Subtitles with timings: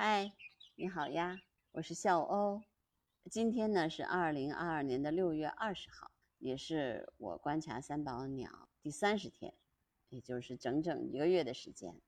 [0.00, 0.32] 嗨，
[0.76, 1.42] 你好呀，
[1.72, 2.62] 我是笑欧。
[3.28, 9.52] 今天呢是二零二二年的六月二十号，也是我观察三宝鸟第三十天，
[10.08, 12.00] 也就是整整一个月的时间。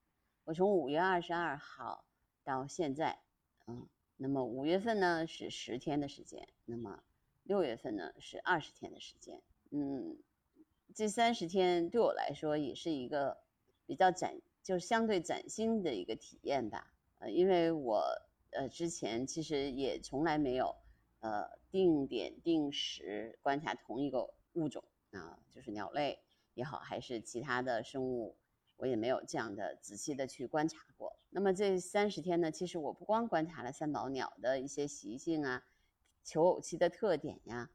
[0.45, 2.04] 我从五月二十二号
[2.45, 3.18] 到现在，
[3.66, 3.88] 嗯，
[4.19, 7.03] 那么五月份呢是十天的时间，那么
[7.43, 9.43] 六月份呢是二十天的时间。
[9.71, 10.17] 嗯，
[10.95, 13.38] 这三十天对我来说也是一个
[13.85, 16.93] 比较崭，就是相对崭新的一个体验吧。
[17.20, 18.02] 呃，因为我
[18.52, 20.74] 呃之前其实也从来没有
[21.20, 26.19] 呃定点定时观察同一个物种啊，就是鸟类
[26.55, 28.34] 也好，还是其他的生物，
[28.78, 31.14] 我也没有这样的仔细的去观察过。
[31.28, 35.62] 那么这三十天呢，其实我不光观察了三宝鸟的一些习性啊、
[36.25, 37.70] 求偶期的特点呀，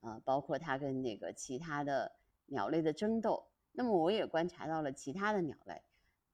[0.00, 2.10] 啊，包括它跟那个其他的
[2.46, 5.80] 鸟类的争斗，那么我也观察到了其他的鸟类，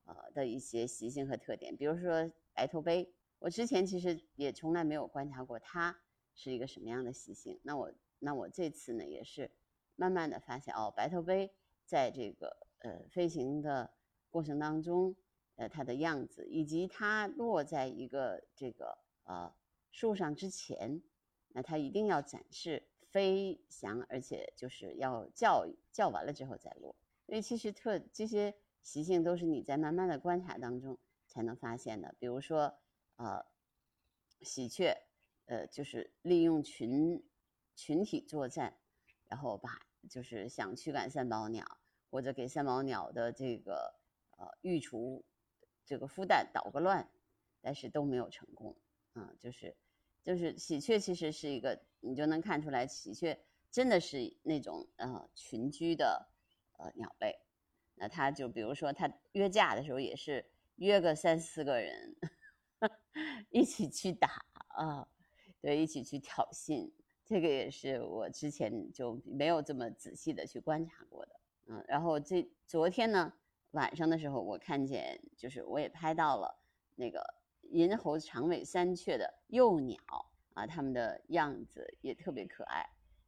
[0.06, 2.32] 呃的一些习性和特点，比如说。
[2.54, 6.00] 白头杯，我之前其实也从来没有观察过它
[6.34, 7.60] 是一个什么样的习性。
[7.62, 9.50] 那我那我这次呢，也是
[9.96, 11.52] 慢慢的发现哦，白头杯
[11.84, 13.90] 在这个呃飞行的
[14.30, 15.14] 过程当中，
[15.56, 19.52] 呃它的样子，以及它落在一个这个呃
[19.90, 21.02] 树上之前，
[21.48, 26.94] 那它一定要展示飞翔，而且就是要叫叫完了之后再落。
[27.26, 30.96] 因为其实特这些习性都是你在慢慢的观察当中。
[31.34, 32.78] 才能发现的，比如说，
[33.16, 33.44] 呃，
[34.40, 34.96] 喜鹊，
[35.46, 37.26] 呃，就是利用群
[37.74, 38.78] 群体作战，
[39.28, 41.66] 然后把就是想驱赶三宝鸟，
[42.08, 43.98] 或者给三宝鸟的这个
[44.38, 45.24] 呃育雏
[45.84, 47.10] 这个孵蛋捣个乱，
[47.60, 48.76] 但是都没有成功
[49.14, 49.34] 啊。
[49.40, 49.76] 就是
[50.22, 53.36] 就是喜鹊其实是一个，你就能看出来，喜鹊
[53.72, 56.28] 真的是那种呃群居的
[56.78, 57.40] 呃鸟类。
[57.96, 60.48] 那它就比如说它约架的时候也是。
[60.76, 62.16] 约个三四个人，
[63.50, 65.08] 一起去打啊，
[65.60, 66.90] 对，一起去挑衅，
[67.24, 73.32] 这个也是我之前就没有这么仔细的去观察过的，嗯，然后这昨天呢
[73.70, 76.58] 晚上的时候，我看见就是我也拍到了
[76.96, 77.24] 那个
[77.70, 79.98] 银喉长尾山雀的幼鸟
[80.54, 82.84] 啊，它们的样子也特别可爱，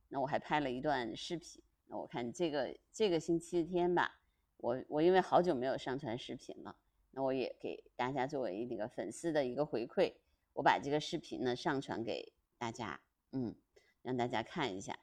[0.08, 4.20] 那我还拍了一段视频，那我看这个这个星期天吧，
[4.56, 6.76] 我我因为好久没有上传视频了。
[7.16, 10.12] 那我也给大家作为那个粉丝的一个回馈，
[10.52, 13.00] 我把这个视频呢上传给大家，
[13.32, 13.54] 嗯，
[14.02, 14.98] 让大家看一下，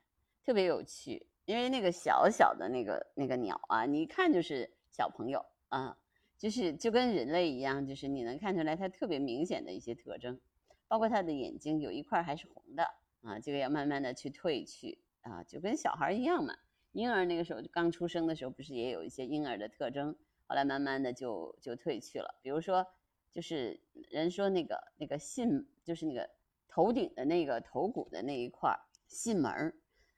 [0.46, 1.26] 特别有趣。
[1.46, 5.98] 因为那个小小的那个那个鸟啊，你一看就是小朋友啊，
[6.38, 10.40] 就是就跟人类一样，就是你能看出来它特别明显的一些特征，
[10.88, 12.84] 包括它的眼睛有一块还是红的
[13.24, 16.56] 啊，这个要慢慢的去褪去啊，就跟小孩一样嘛。
[16.92, 20.16] 婴儿那个时候刚出生的时候，不是也有一些婴儿的特征？
[20.54, 22.86] 后来慢慢的就就褪去了，比如说，
[23.32, 23.82] 就是
[24.12, 26.30] 人说那个那个信，就是那个
[26.68, 28.72] 头顶的那个头骨的那一块
[29.08, 29.74] 信门，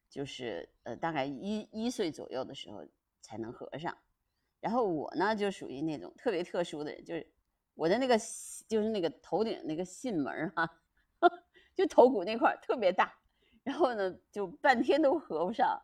[0.09, 2.85] 就是呃大概一一岁左右的时候
[3.21, 3.97] 才能合上。
[4.59, 7.25] 然后我呢就属于那种特别特殊的人，就是
[7.73, 8.17] 我的那个
[8.67, 10.69] 就是那个头顶那个信门儿哈，
[11.73, 13.17] 就头骨那块特别大，
[13.63, 15.81] 然后呢就半天都合不上，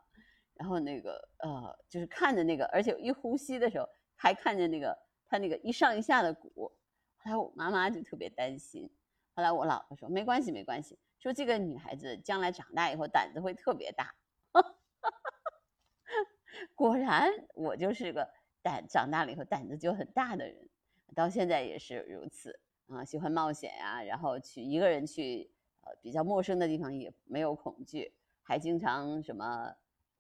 [0.55, 3.87] 然后那个呃就是看着那个，而且一呼吸的时候。
[4.21, 4.95] 还看见那个
[5.25, 6.71] 他那个一上一下的鼓，
[7.17, 8.87] 后来我妈妈就特别担心。
[9.33, 14.13] 后来我老婆说没关系没关系，说这个女孩子将来长大以后胆子会特别大。
[14.51, 14.69] 哈哈
[15.01, 18.29] 哈哈哈果然我就是个
[18.61, 20.69] 胆长大了以后胆子就很大的人，
[21.15, 22.59] 到现在也是如此
[22.89, 25.49] 啊，喜欢冒险呀，然后去一个人去
[25.81, 29.73] 呃比较陌生的地方也没有恐惧，还经常什么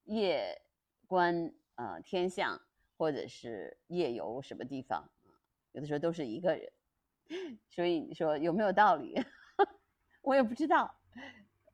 [0.05, 0.59] 夜
[1.05, 2.59] 观呃天象。
[3.01, 5.09] 或者是夜游什么地方？
[5.71, 6.71] 有的时候都是一个人，
[7.67, 9.19] 所以你说有没有道理？
[10.21, 10.93] 我也不知道。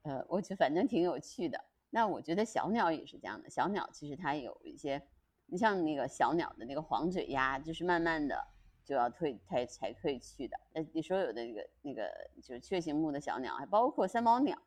[0.04, 1.62] 呃，我觉得反正挺有趣的。
[1.90, 3.50] 那我觉得小鸟也是这样的。
[3.50, 5.06] 小鸟其实它有一些，
[5.48, 8.42] 你像那个小鸟的那个黄嘴鸭，就是慢慢的
[8.86, 10.58] 就要退才才退去的。
[10.74, 12.10] 那你说有的那个那个
[12.42, 14.58] 就是雀形目的小鸟，还包括三毛鸟，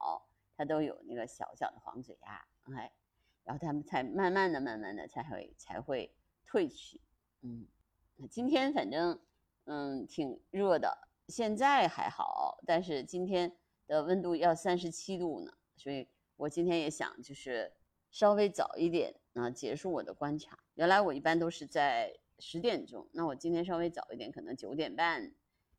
[0.58, 2.46] 它都有那个小小的黄嘴鸭，
[2.76, 2.92] 哎，
[3.44, 6.14] 然后它们才慢慢的、慢慢的才会才会。
[6.50, 7.00] 退去，
[7.42, 7.64] 嗯，
[8.28, 9.16] 今天反正
[9.66, 13.56] 嗯挺热的，现在还好，但是今天
[13.86, 17.72] 的温度要三十七度呢，所以我今天也想就是
[18.10, 20.58] 稍微早一点啊结束我的观察。
[20.74, 25.32] 原来我一般都是在十点钟，那我今天稍微早一点，可能九点半，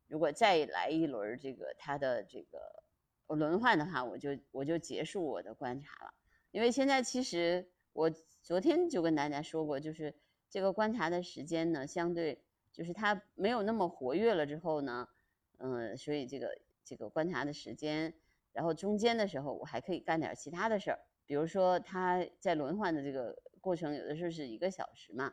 [0.06, 2.82] 如果再来一轮这个它的这个
[3.26, 6.14] 轮换的话，我就我就结束我的观察了。
[6.50, 8.08] 因为现在其实我
[8.40, 10.14] 昨天就跟大家说过，就是。
[10.52, 12.38] 这个观察的时间呢，相对
[12.70, 15.08] 就是它没有那么活跃了之后呢，
[15.56, 16.54] 嗯，所以这个
[16.84, 18.12] 这个观察的时间，
[18.52, 25.32] 然后中间的时候我还可以干点其他的事儿，比如说它在轮换的这个过程，有的时候是一个小时嘛，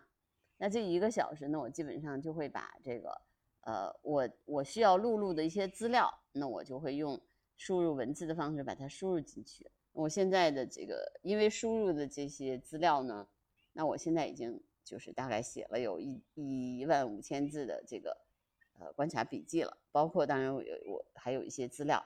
[0.56, 3.10] 那这一个小时呢，我基本上就会把这个
[3.66, 7.19] 呃我我需要录入的一些资料，那我就会用
[7.57, 9.69] 输入文字的方式把它输入进去。
[9.92, 13.27] 我现在的这个因为输入的这些资料呢，
[13.74, 18.18] 那我现在已经就是大概写了有一一万五千字的这个。
[18.81, 22.02] 呃，观察笔记了，包括当然我我还有一些资料。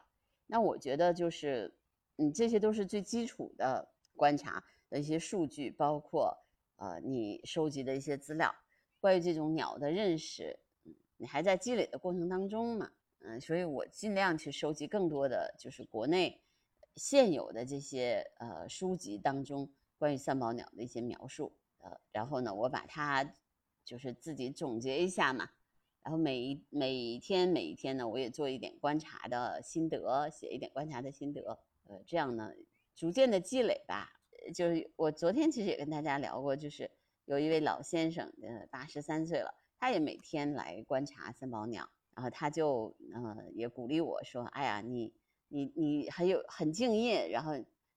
[0.48, 1.72] 那我觉得就是，
[2.18, 6.36] 嗯，这些都是最基础的观察的一些数据，包括
[6.78, 8.52] 呃你收集的一些资料，
[9.00, 16.42] 关于这种鸟的认识，嗯，你还在积累的过程当中嘛，嗯，所以我尽量去收集更多的就是国内
[16.96, 23.24] 现有的这些呃书籍当中关于三宝鸟的一些描述，呃，然后呢，我把它
[23.86, 25.50] 就是自己总结一下嘛。
[26.02, 32.52] 然后每一每一天每一天呢，我也做一点观察的心得，写一点观察的心得，呃，这样呢，
[32.96, 34.10] 逐渐的积累吧。
[34.54, 36.92] 就是我昨天其实也跟大家聊过，就是
[37.24, 45.14] 有一位老先生，呃，八十三岁了，他也每天来观察三宝鸟，然后他就呃也鼓励我说，哎呀，你
[45.48, 47.54] 你你很有很敬业，然后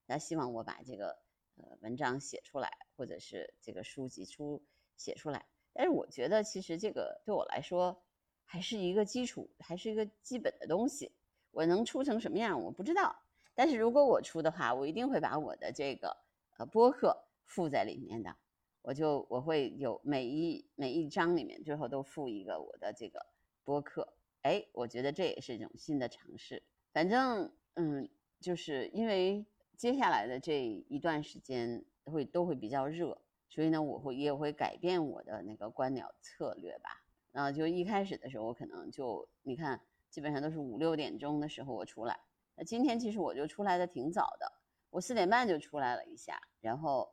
[0.07, 1.19] 他希望我把这个
[1.57, 4.63] 呃文章写出来，或者是这个书籍出
[4.97, 5.47] 写出来。
[5.73, 8.03] 但是我觉得，其实这个对我来说
[8.45, 11.13] 还是一个基础，还是一个基本的东西。
[11.51, 13.17] 我能出成什么样，我不知道。
[13.55, 16.17] 但是如果我出的话，我一定会把我的这个
[16.59, 18.37] 呃播客附在里面的。
[18.83, 23.27] 我就我会有每一每一章里面最后都附一个我的这个
[23.65, 24.15] 播客。
[24.43, 26.63] 哎，我觉得这也是一种新的尝试。
[26.93, 28.09] 反正嗯，
[28.39, 29.45] 就是因为
[29.77, 33.21] 接下来的这一段时间会都会比较热。
[33.49, 37.03] 所以呢，我会也会改变我的那个观鸟策略吧。
[37.33, 39.81] 啊，就一开始的时候，我可能就你看，
[40.11, 42.19] 基本上都是五六点钟的时候我出来。
[42.57, 44.53] 那今天其实我就出来的挺早的，
[44.91, 47.09] 我四点半就出来了一下，然后，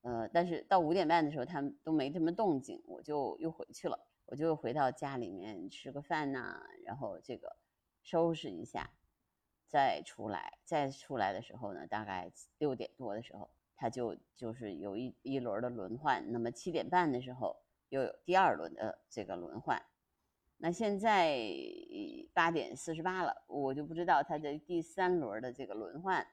[0.00, 3.98] 呃，但是到五点半的时候，他们都没什么动静，我就又回去了。
[4.26, 7.56] 我就回到家里面吃个饭呐，然后这个
[8.02, 8.90] 收拾一下，
[9.74, 10.58] 再出来。
[10.64, 13.50] 再出来的时候呢，大概六点多的时候。
[13.76, 17.56] 它就就是有一一轮的轮换，那么七点半的时候
[17.88, 19.82] 又有第二轮的这个轮换，
[20.58, 21.36] 那现在
[22.32, 26.24] 八点四十八了，我就不知道它的第三轮的这个轮换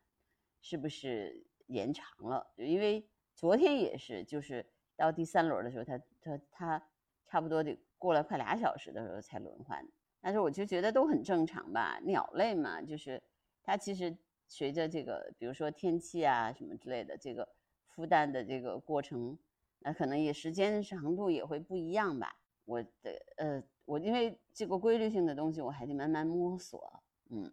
[0.62, 4.64] 是不是延长了，因为昨天也是，就是
[4.96, 6.90] 到第三轮的时候，它它它
[7.26, 9.84] 差不多得过了快俩小时的时候才轮换，
[10.22, 13.22] 但是我就觉得都很正常吧，鸟类嘛，就是
[13.64, 14.18] 它其实。
[14.54, 17.48] 随着这个，比如说天气啊什么之类的，这个
[17.96, 19.40] 孵蛋的这个过程，
[19.80, 22.36] 那可能也时间长度也会不一样吧。
[22.66, 22.90] 我的
[23.38, 27.02] 呃，我因为这个规律性的东西，我还得慢慢摸索。
[27.30, 27.50] 嗯，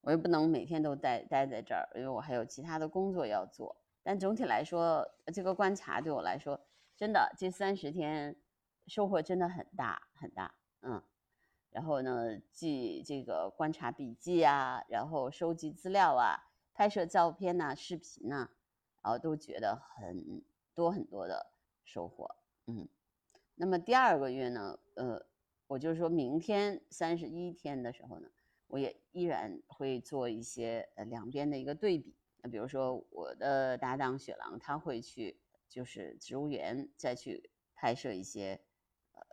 [0.00, 3.76] 我又不能每天都待待在这儿，因为我还有其他的工作要做。
[4.02, 6.60] 但总体来说，这个观察对我来说，
[6.96, 8.34] 真的这三十天
[8.88, 10.52] 收获真的很大很大。
[10.80, 11.00] 嗯。
[11.72, 16.36] 然后呢，记这个观察笔记啊，然后收集资料啊，
[16.74, 18.50] 拍摄照片呐、视频呐，
[19.00, 20.42] 然后都觉得很
[20.74, 21.46] 多很多的
[21.82, 22.36] 收获。
[22.66, 22.86] 嗯，
[23.54, 25.24] 那么第二个月呢，呃，
[25.66, 28.28] 我就是说明天三十一天的时候呢，
[28.66, 32.14] 我也依然会做一些呃两边的一个对比。
[32.42, 38.60] 那比如说我的搭档雪狼，他会去就是植物园再去拍摄一些。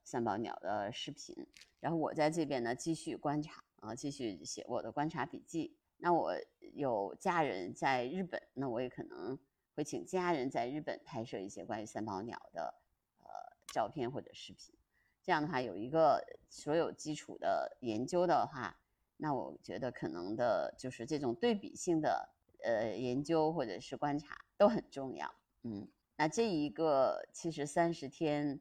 [0.10, 1.46] 三宝鸟的视频，
[1.80, 5.78] 然后我在这边呢继续观察啊，继续写我的观察笔记。
[5.98, 6.34] 那我
[6.74, 9.38] 有家人在日本，那我也可能
[9.76, 12.74] 会请家人在日本拍摄一些关于三宝鸟的
[13.20, 13.30] 呃
[13.72, 14.74] 照片或者视频。
[15.22, 18.80] 这样的话，有一个所有基础的研究的话，
[19.18, 22.30] 那我觉得可能的就是这种对比性的
[22.64, 25.32] 呃研究或者是观察都很重要。
[25.62, 28.60] 嗯，那这一个其实三十天。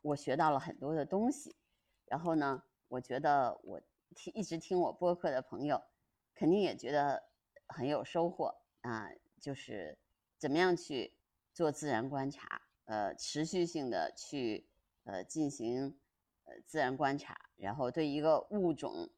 [0.00, 1.56] 我学到了很多的东西，
[2.06, 3.80] 然后呢，我觉得我
[4.14, 5.82] 听一直听我播客的朋友，
[6.34, 7.22] 肯定也觉得
[7.66, 9.10] 很有收获啊。
[9.40, 9.98] 就是
[10.38, 11.14] 怎么样去
[11.52, 14.68] 做自然观察，呃，持续性的去
[15.04, 15.98] 呃进行
[16.44, 19.10] 呃自然观察，然后对一个物种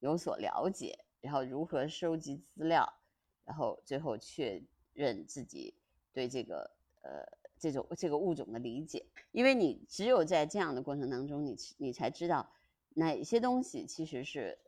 [0.00, 3.00] 有所了解，然后如何收集资料，
[3.44, 4.62] 然后最后确
[4.92, 5.74] 认自己
[6.12, 7.26] 对这个呃。
[7.58, 12.48] 这种这个物种的理解，因为你只有在这样的过程当中，你你才知道
[12.94, 14.58] 哪些东西其实是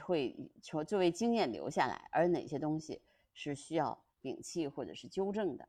[0.00, 3.00] 会从作为经验留下来，而哪些东西
[3.32, 5.68] 是需要摒弃或者是纠正的。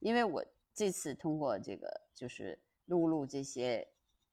[0.00, 0.44] 因为我
[0.74, 3.86] 这次通过这个就是录入这些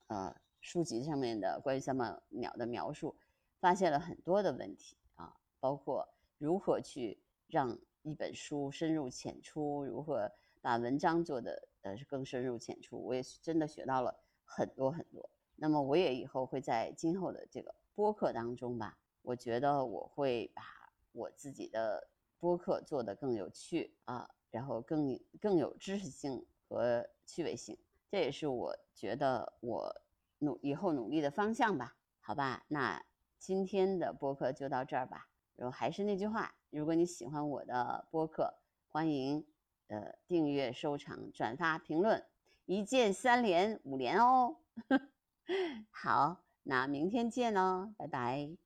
[0.07, 3.15] 呃书籍上面的关于三毛鸟的描述，
[3.59, 15.29] 发现了很多的问题啊，包括如何去让一本书深入浅出，如何把文章做的呃更深入浅出，我也真的学到了很多很多。
[15.55, 20.63] 那么我也以后会在今后的这个播客当中吧，我觉得我会把
[21.11, 27.77] 我自己的播客做得更有趣啊，然后更更有知识性和趣味性，
[28.09, 30.01] 这也是我觉得我
[30.39, 31.95] 努以后努力的方向吧。
[32.19, 33.05] 好吧，那。
[33.37, 35.29] 今天的播客就到这儿吧。
[35.55, 38.55] 然后还是那句话，如果你喜欢我的播客，
[38.87, 39.45] 欢迎
[39.87, 42.25] 呃订阅、收藏、转发、评论，
[42.65, 44.57] 一键三连、五连哦。
[45.91, 48.57] 好，那明天见喽，拜拜。